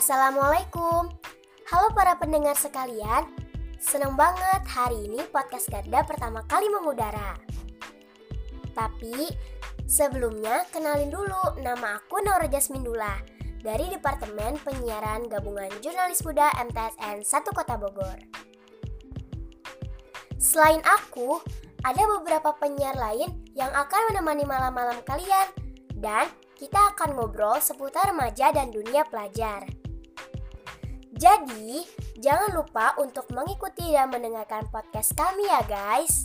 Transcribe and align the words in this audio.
Assalamualaikum. 0.00 1.12
Halo 1.68 1.92
para 1.92 2.16
pendengar 2.16 2.56
sekalian 2.56 3.28
Senang 3.76 4.16
banget 4.16 4.64
hari 4.64 4.96
ini 4.96 5.20
podcast 5.28 5.68
Garda 5.68 6.00
pertama 6.08 6.40
kali 6.48 6.72
mengudara. 6.72 7.36
Tapi 8.72 9.28
sebelumnya 9.84 10.64
kenalin 10.72 11.12
dulu 11.12 11.60
nama 11.60 12.00
aku 12.00 12.16
Naura 12.24 12.48
Jasmindula 12.48 13.20
Dari 13.60 13.92
Departemen 13.92 14.56
Penyiaran 14.64 15.28
Gabungan 15.28 15.68
Jurnalis 15.84 16.24
Muda 16.24 16.48
MTSN 16.48 17.20
1 17.20 17.52
Kota 17.52 17.76
Bogor. 17.76 18.24
Selain 20.40 20.80
aku, 20.80 21.44
ada 21.84 22.08
beberapa 22.08 22.56
penyiar 22.56 22.96
lain 22.96 23.28
yang 23.52 23.68
akan 23.76 24.16
menemani 24.16 24.48
malam-malam 24.48 24.96
kalian 25.04 25.52
Dan 25.92 26.24
kita 26.56 26.96
akan 26.96 27.20
ngobrol 27.20 27.60
seputar 27.60 28.08
remaja 28.08 28.48
dan 28.48 28.72
dunia 28.72 29.04
pelajar. 29.04 29.79
Jadi, 31.20 31.84
jangan 32.16 32.56
lupa 32.56 32.96
untuk 32.96 33.28
mengikuti 33.36 33.92
dan 33.92 34.08
mendengarkan 34.08 34.64
podcast 34.72 35.12
kami 35.12 35.44
ya 35.44 35.60
guys. 35.68 36.24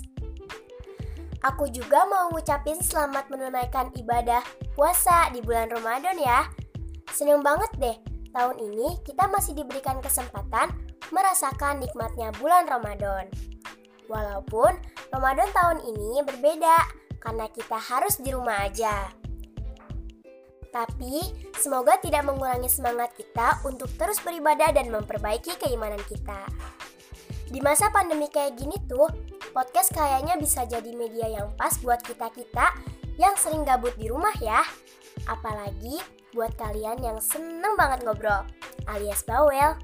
Aku 1.44 1.68
juga 1.68 2.08
mau 2.08 2.31
ngucapin 2.31 2.80
selamat 2.80 3.27
menunaikan 3.27 3.91
ibadah 3.99 4.40
puasa 4.71 5.27
di 5.35 5.44
bulan 5.44 5.68
Ramadan 5.68 6.16
ya. 6.16 6.48
Seneng 7.12 7.44
banget 7.44 7.71
deh, 7.76 7.98
tahun 8.31 8.55
ini 8.55 9.04
kita 9.04 9.27
masih 9.27 9.52
diberikan 9.59 9.99
kesempatan 9.99 10.71
merasakan 11.12 11.84
nikmatnya 11.84 12.32
bulan 12.40 12.63
Ramadan. 12.63 13.27
Walaupun 14.07 14.80
Ramadan 15.12 15.52
tahun 15.52 15.80
ini 15.84 16.23
berbeda 16.23 16.77
karena 17.20 17.52
kita 17.52 17.76
harus 17.76 18.16
di 18.16 18.32
rumah 18.32 18.63
aja. 18.63 19.24
Tapi 20.75 21.23
semoga 21.55 21.95
tidak 22.04 22.27
mengurangi 22.27 22.68
semangat 22.68 23.15
kita 23.15 23.63
untuk 23.63 23.87
terus 23.95 24.20
beribadah 24.20 24.76
dan 24.76 24.91
memperbaiki 24.91 25.55
keimanan 25.55 26.04
kita. 26.04 26.43
Di 27.48 27.63
masa 27.63 27.87
pandemi 27.95 28.27
kayak 28.27 28.59
gini 28.59 28.76
tuh, 28.84 29.07
podcast 29.55 29.96
kayaknya 29.96 30.35
bisa 30.35 30.68
jadi 30.68 30.91
media 30.91 31.31
yang 31.31 31.48
pas 31.55 31.79
buat 31.79 32.03
kita-kita 32.03 32.76
yang 33.15 33.31
sering 33.40 33.63
gabut 33.63 33.96
di 33.96 34.12
rumah 34.12 34.35
ya. 34.43 34.59
Apalagi 35.31 35.96
buat 36.35 36.51
kalian 36.59 36.99
yang 36.99 37.23
seneng 37.23 37.79
banget 37.79 38.03
ngobrol, 38.03 38.43
alias 38.91 39.23
bawel. 39.23 39.79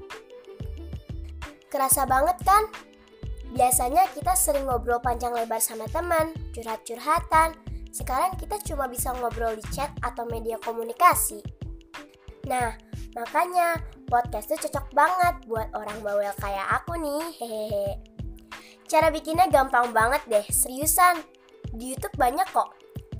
Kerasa 1.72 2.04
banget 2.04 2.36
kan? 2.44 2.68
Biasanya 3.56 4.12
kita 4.12 4.36
sering 4.36 4.68
ngobrol 4.68 5.00
panjang 5.00 5.32
lebar 5.32 5.64
sama 5.64 5.88
teman, 5.88 6.36
curhat-curhatan, 6.52 7.56
sekarang 7.92 8.32
kita 8.40 8.56
cuma 8.64 8.88
bisa 8.88 9.12
ngobrol 9.20 9.52
di 9.52 9.64
chat 9.68 9.92
atau 10.00 10.24
media 10.24 10.56
komunikasi. 10.64 11.44
Nah, 12.48 12.72
makanya 13.12 13.78
podcast 14.08 14.48
itu 14.50 14.66
cocok 14.66 14.86
banget 14.96 15.34
buat 15.44 15.68
orang 15.76 16.00
bawel 16.00 16.32
kayak 16.40 16.66
aku 16.82 16.96
nih. 16.96 17.22
Hehehe. 17.36 17.88
Cara 18.88 19.12
bikinnya 19.12 19.46
gampang 19.52 19.92
banget 19.92 20.24
deh, 20.26 20.46
seriusan. 20.48 21.20
Di 21.76 21.92
YouTube 21.92 22.16
banyak 22.16 22.48
kok. 22.50 22.72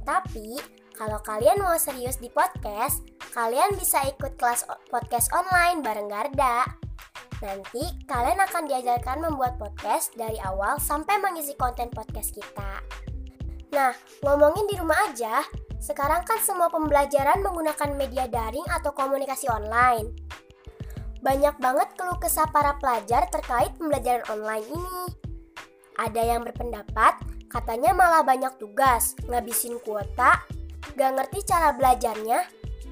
Tapi, 0.03 0.56
kalau 0.97 1.20
kalian 1.20 1.61
mau 1.61 1.77
serius 1.77 2.17
di 2.17 2.33
podcast, 2.33 3.05
kalian 3.33 3.77
bisa 3.77 4.03
ikut 4.09 4.37
kelas 4.41 4.67
podcast 4.89 5.28
online 5.37 5.84
bareng 5.84 6.09
Garda. 6.09 6.65
Nanti 7.41 7.83
kalian 8.06 8.39
akan 8.39 8.65
diajarkan 8.69 9.19
membuat 9.20 9.56
podcast 9.59 10.15
dari 10.15 10.39
awal 10.45 10.78
sampai 10.78 11.19
mengisi 11.19 11.56
konten 11.59 11.91
podcast 11.91 12.31
kita. 12.37 12.81
Nah, 13.73 13.97
ngomongin 14.20 14.69
di 14.69 14.77
rumah 14.77 15.01
aja, 15.09 15.41
sekarang 15.81 16.23
kan 16.28 16.37
semua 16.45 16.69
pembelajaran 16.69 17.41
menggunakan 17.41 17.97
media 17.97 18.28
daring 18.28 18.69
atau 18.69 18.92
komunikasi 18.92 19.48
online. 19.48 20.12
Banyak 21.25 21.56
banget 21.56 21.89
keluh 21.97 22.20
kesah 22.20 22.53
para 22.53 22.77
pelajar 22.77 23.25
terkait 23.33 23.72
pembelajaran 23.81 24.28
online 24.28 24.66
ini. 24.69 25.00
Ada 25.97 26.37
yang 26.37 26.44
berpendapat 26.44 27.16
katanya 27.49 27.97
malah 27.97 28.21
banyak 28.21 28.53
tugas, 28.60 29.16
ngabisin 29.25 29.81
kuota, 29.81 30.44
gak 30.93 31.12
ngerti 31.16 31.41
cara 31.49 31.72
belajarnya, 31.72 32.44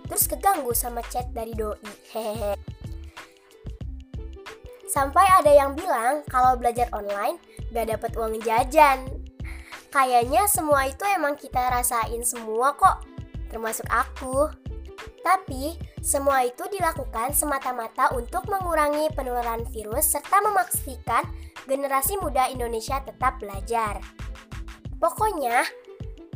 terus 0.08 0.24
keganggu 0.24 0.72
sama 0.72 1.04
chat 1.12 1.28
dari 1.36 1.52
doi. 1.52 1.76
Hehehe. 2.16 2.56
Sampai 4.88 5.22
ada 5.22 5.52
yang 5.52 5.76
bilang 5.76 6.24
kalau 6.26 6.56
belajar 6.56 6.88
online 6.96 7.36
gak 7.70 7.92
dapat 7.92 8.10
uang 8.16 8.40
jajan. 8.40 9.19
Kayaknya 9.90 10.46
semua 10.46 10.86
itu 10.86 11.02
emang 11.02 11.34
kita 11.34 11.58
rasain 11.66 12.22
semua 12.22 12.78
kok, 12.78 13.02
termasuk 13.50 13.86
aku. 13.90 14.46
Tapi, 15.20 15.74
semua 16.00 16.46
itu 16.46 16.64
dilakukan 16.70 17.34
semata-mata 17.34 18.14
untuk 18.14 18.46
mengurangi 18.46 19.10
penularan 19.12 19.66
virus 19.68 20.14
serta 20.16 20.40
memastikan 20.40 21.26
generasi 21.66 22.16
muda 22.22 22.48
Indonesia 22.48 23.02
tetap 23.02 23.42
belajar. 23.42 23.98
Pokoknya, 24.96 25.66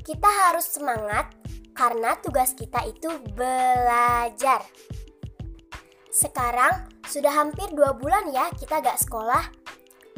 kita 0.04 0.28
harus 0.28 0.68
semangat 0.68 1.32
karena 1.72 2.18
tugas 2.20 2.52
kita 2.52 2.82
itu 2.90 3.08
belajar. 3.32 4.66
Sekarang 6.10 6.90
sudah 7.08 7.32
hampir 7.34 7.70
dua 7.74 7.94
bulan 7.96 8.30
ya 8.30 8.46
kita 8.54 8.78
gak 8.78 9.02
sekolah 9.02 9.42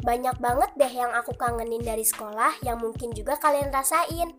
banyak 0.07 0.39
banget 0.39 0.71
deh 0.79 0.87
yang 0.87 1.11
aku 1.11 1.35
kangenin 1.35 1.83
dari 1.83 2.07
sekolah 2.07 2.63
yang 2.63 2.79
mungkin 2.79 3.11
juga 3.11 3.35
kalian 3.35 3.75
rasain. 3.75 4.31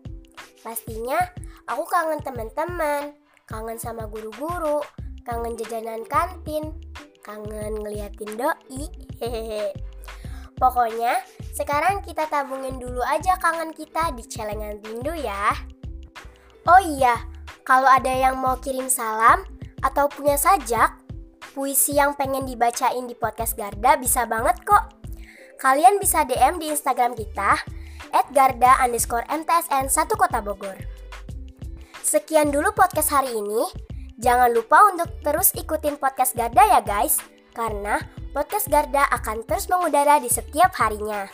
Pastinya 0.65 1.21
aku 1.69 1.85
kangen 1.85 2.25
teman-teman, 2.25 3.13
kangen 3.45 3.77
sama 3.77 4.09
guru-guru, 4.09 4.81
kangen 5.21 5.53
jajanan 5.61 6.01
kantin, 6.09 6.73
kangen 7.21 7.85
ngeliatin 7.85 8.33
doi. 8.33 8.89
Hehehe. 9.21 9.69
Pokoknya, 10.57 11.21
sekarang 11.53 12.01
kita 12.01 12.25
tabungin 12.25 12.81
dulu 12.81 13.05
aja 13.05 13.37
kangen 13.37 13.69
kita 13.69 14.09
di 14.17 14.25
celengan 14.25 14.81
rindu 14.81 15.13
ya. 15.13 15.53
Oh 16.65 16.81
iya, 16.81 17.15
kalau 17.61 17.87
ada 17.87 18.09
yang 18.09 18.41
mau 18.41 18.57
kirim 18.57 18.89
salam 18.89 19.45
atau 19.85 20.09
punya 20.09 20.35
sajak, 20.35 20.97
puisi 21.53 21.95
yang 21.95 22.17
pengen 22.17 22.43
dibacain 22.49 23.05
di 23.05 23.13
podcast 23.15 23.53
Garda 23.55 23.95
bisa 23.95 24.25
banget 24.27 24.59
kok. 24.65 24.98
Kalian 25.59 25.99
bisa 25.99 26.23
DM 26.23 26.55
di 26.55 26.71
Instagram 26.71 27.19
kita 27.19 27.59
@garda 28.31 28.79
underscore 28.79 29.27
mtsn 29.27 29.91
1 29.91 30.07
Kota 30.15 30.39
Bogor. 30.39 30.79
Sekian 31.99 32.47
dulu 32.47 32.71
podcast 32.71 33.11
hari 33.11 33.35
ini. 33.35 33.67
Jangan 34.23 34.55
lupa 34.55 34.87
untuk 34.87 35.11
terus 35.19 35.51
ikutin 35.59 35.99
podcast 35.99 36.31
Garda 36.31 36.63
ya 36.63 36.79
guys, 36.79 37.19
karena 37.51 37.99
podcast 38.31 38.71
Garda 38.71 39.03
akan 39.11 39.43
terus 39.43 39.67
mengudara 39.67 40.23
di 40.23 40.31
setiap 40.31 40.71
harinya. 40.79 41.27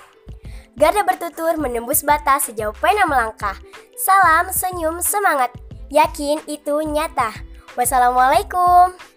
Garda 0.73 1.05
bertutur 1.05 1.61
menembus 1.61 2.01
batas 2.01 2.49
sejauh 2.49 2.73
pena 2.81 3.05
melangkah. 3.05 3.55
Salam, 3.93 4.49
senyum, 4.49 5.05
semangat. 5.05 5.53
Yakin 5.93 6.41
itu 6.49 6.81
nyata. 6.81 7.29
Wassalamualaikum. 7.77 9.14